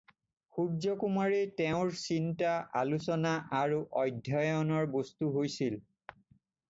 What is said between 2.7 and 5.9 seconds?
আলোচনা আৰু অধ্যয়নৰ বস্তু হৈছিল।